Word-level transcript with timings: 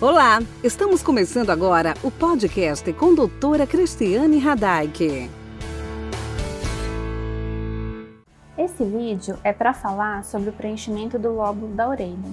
Olá, 0.00 0.38
estamos 0.62 1.02
começando 1.02 1.50
agora 1.50 1.92
o 2.04 2.10
podcast 2.12 2.92
com 2.92 3.12
doutora 3.12 3.66
Cristiane 3.66 4.38
Radaik. 4.38 5.28
Esse 8.56 8.84
vídeo 8.84 9.36
é 9.42 9.52
para 9.52 9.74
falar 9.74 10.24
sobre 10.24 10.50
o 10.50 10.52
preenchimento 10.52 11.18
do 11.18 11.34
lóbulo 11.34 11.74
da 11.74 11.88
orelha. 11.88 12.30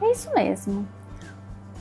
É 0.00 0.12
isso 0.12 0.32
mesmo. 0.32 0.86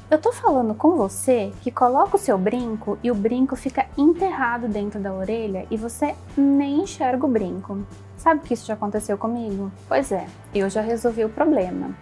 Eu 0.10 0.18
tô 0.18 0.34
falando 0.34 0.74
com 0.74 0.96
você 0.96 1.52
que 1.62 1.70
coloca 1.70 2.16
o 2.16 2.20
seu 2.20 2.36
brinco 2.36 2.98
e 3.04 3.12
o 3.12 3.16
brinco 3.16 3.56
fica 3.56 3.86
enterrado 3.96 4.68
dentro 4.68 5.00
da 5.00 5.14
orelha 5.14 5.68
e 5.70 5.78
você 5.78 6.16
nem 6.36 6.82
enxerga 6.82 7.28
o 7.28 7.30
brinco. 7.30 7.86
Sabe 8.18 8.42
que 8.42 8.56
isso 8.56 8.66
já 8.66 8.74
aconteceu 8.74 9.16
comigo? 9.16 9.72
Pois 9.88 10.12
é, 10.12 10.26
eu 10.56 10.68
já 10.72 10.82
resolvi 10.82 11.24
o 11.24 11.30
problema. 11.30 11.96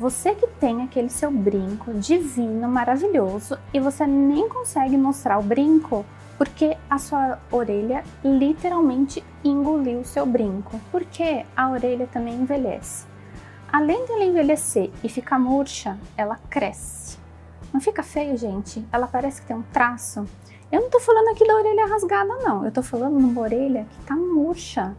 Você 0.00 0.34
que 0.34 0.46
tem 0.46 0.82
aquele 0.82 1.10
seu 1.10 1.30
brinco 1.30 1.92
divino, 1.92 2.66
maravilhoso 2.66 3.58
e 3.70 3.78
você 3.78 4.06
nem 4.06 4.48
consegue 4.48 4.96
mostrar 4.96 5.38
o 5.38 5.42
brinco 5.42 6.06
porque 6.38 6.74
a 6.88 6.96
sua 6.96 7.38
orelha 7.52 8.02
literalmente 8.24 9.22
engoliu 9.44 10.00
o 10.00 10.04
seu 10.06 10.24
brinco. 10.24 10.80
Porque 10.90 11.44
a 11.54 11.68
orelha 11.68 12.06
também 12.06 12.32
envelhece. 12.32 13.04
Além 13.70 14.06
dela 14.06 14.24
envelhecer 14.24 14.90
e 15.04 15.08
ficar 15.10 15.38
murcha, 15.38 15.98
ela 16.16 16.38
cresce. 16.48 17.18
Não 17.70 17.78
fica 17.78 18.02
feio, 18.02 18.38
gente? 18.38 18.82
Ela 18.90 19.06
parece 19.06 19.42
que 19.42 19.48
tem 19.48 19.56
um 19.56 19.62
traço. 19.70 20.26
Eu 20.72 20.80
não 20.80 20.88
tô 20.88 20.98
falando 20.98 21.28
aqui 21.28 21.46
da 21.46 21.56
orelha 21.56 21.86
rasgada, 21.86 22.36
não. 22.36 22.64
Eu 22.64 22.72
tô 22.72 22.82
falando 22.82 23.18
de 23.18 23.24
uma 23.24 23.42
orelha 23.42 23.86
que 23.90 24.06
tá 24.06 24.16
murcha. 24.16 24.96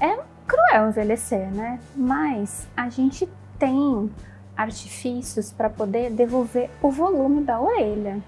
É 0.00 0.16
cruel 0.46 0.90
envelhecer, 0.90 1.50
né? 1.50 1.80
Mas 1.96 2.68
a 2.76 2.88
gente 2.88 3.28
tem 3.58 4.10
artifícios 4.56 5.52
para 5.52 5.70
poder 5.70 6.10
devolver 6.10 6.70
o 6.82 6.90
volume 6.90 7.42
da 7.44 7.60
orelha. 7.60 8.22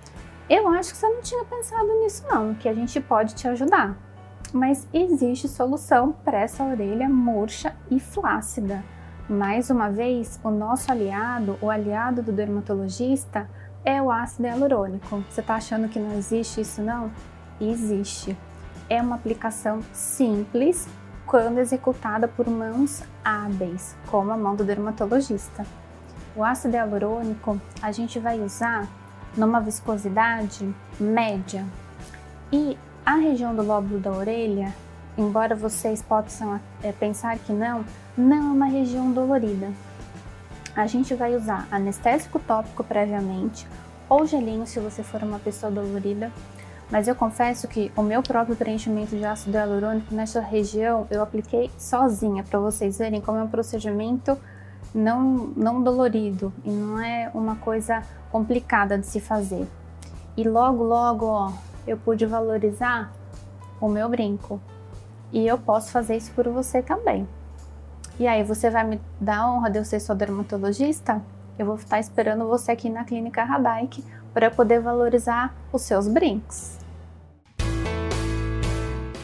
Eu 0.48 0.68
acho 0.68 0.92
que 0.92 0.96
você 0.96 1.08
não 1.08 1.22
tinha 1.22 1.44
pensado 1.44 1.86
nisso 2.00 2.24
não, 2.28 2.54
que 2.54 2.68
a 2.68 2.74
gente 2.74 3.00
pode 3.00 3.34
te 3.34 3.46
ajudar. 3.48 3.96
Mas 4.52 4.86
existe 4.92 5.48
solução 5.48 6.12
para 6.12 6.40
essa 6.40 6.64
orelha 6.64 7.08
murcha 7.08 7.74
e 7.90 8.00
flácida. 8.00 8.82
Mais 9.28 9.70
uma 9.70 9.88
vez, 9.90 10.40
o 10.42 10.50
nosso 10.50 10.90
aliado, 10.90 11.56
o 11.62 11.70
aliado 11.70 12.20
do 12.20 12.32
dermatologista, 12.32 13.48
é 13.84 14.02
o 14.02 14.10
ácido 14.10 14.48
hialurônico. 14.48 15.22
Você 15.30 15.40
está 15.40 15.54
achando 15.54 15.88
que 15.88 16.00
não 16.00 16.16
existe 16.16 16.60
isso 16.60 16.82
não? 16.82 17.12
Existe. 17.60 18.36
É 18.88 19.00
uma 19.00 19.14
aplicação 19.14 19.80
simples 19.92 20.88
quando 21.30 21.58
executada 21.58 22.26
por 22.26 22.50
mãos 22.50 23.04
hábeis, 23.24 23.94
como 24.10 24.32
a 24.32 24.36
mão 24.36 24.56
do 24.56 24.64
dermatologista. 24.64 25.64
O 26.34 26.42
ácido 26.42 26.74
hialurônico 26.74 27.60
a 27.80 27.92
gente 27.92 28.18
vai 28.18 28.40
usar 28.40 28.88
numa 29.36 29.60
viscosidade 29.60 30.74
média. 30.98 31.64
E 32.50 32.76
a 33.06 33.14
região 33.14 33.54
do 33.54 33.62
lóbulo 33.62 34.00
da 34.00 34.10
orelha, 34.10 34.74
embora 35.16 35.54
vocês 35.54 36.02
possam 36.02 36.60
é, 36.82 36.90
pensar 36.90 37.38
que 37.38 37.52
não, 37.52 37.84
não 38.16 38.36
é 38.36 38.52
uma 38.52 38.66
região 38.66 39.12
dolorida. 39.12 39.70
A 40.74 40.88
gente 40.88 41.14
vai 41.14 41.36
usar 41.36 41.68
anestésico 41.70 42.40
tópico 42.40 42.82
previamente 42.82 43.68
ou 44.08 44.26
gelinho 44.26 44.66
se 44.66 44.80
você 44.80 45.04
for 45.04 45.22
uma 45.22 45.38
pessoa 45.38 45.70
dolorida. 45.70 46.32
Mas 46.90 47.06
eu 47.06 47.14
confesso 47.14 47.68
que 47.68 47.92
o 47.96 48.02
meu 48.02 48.22
próprio 48.22 48.56
preenchimento 48.56 49.16
de 49.16 49.24
ácido 49.24 49.56
hialurônico 49.56 50.12
nessa 50.12 50.40
região 50.40 51.06
eu 51.10 51.22
apliquei 51.22 51.70
sozinha 51.78 52.42
para 52.42 52.58
vocês 52.58 52.98
verem 52.98 53.20
como 53.20 53.38
é 53.38 53.42
um 53.42 53.48
procedimento 53.48 54.36
não, 54.92 55.22
não 55.56 55.82
dolorido 55.82 56.52
e 56.64 56.70
não 56.70 57.00
é 57.00 57.30
uma 57.32 57.56
coisa 57.56 58.02
complicada 58.32 58.98
de 58.98 59.06
se 59.06 59.20
fazer. 59.20 59.68
E 60.36 60.48
logo, 60.48 60.82
logo, 60.82 61.26
ó, 61.26 61.52
eu 61.86 61.96
pude 61.96 62.26
valorizar 62.26 63.12
o 63.80 63.88
meu 63.88 64.08
brinco. 64.08 64.60
E 65.32 65.46
eu 65.46 65.58
posso 65.58 65.92
fazer 65.92 66.16
isso 66.16 66.32
por 66.32 66.48
você 66.48 66.82
também. 66.82 67.28
E 68.18 68.26
aí, 68.26 68.42
você 68.42 68.68
vai 68.68 68.84
me 68.84 69.00
dar 69.20 69.38
a 69.38 69.52
honra 69.52 69.70
de 69.70 69.78
eu 69.78 69.84
ser 69.84 70.00
sua 70.00 70.14
dermatologista? 70.14 71.22
Eu 71.58 71.66
vou 71.66 71.76
estar 71.76 72.00
esperando 72.00 72.46
você 72.46 72.72
aqui 72.72 72.90
na 72.90 73.04
Clínica 73.04 73.44
Radaik 73.44 74.04
para 74.34 74.50
poder 74.50 74.80
valorizar 74.80 75.54
os 75.72 75.82
seus 75.82 76.08
brincos. 76.08 76.79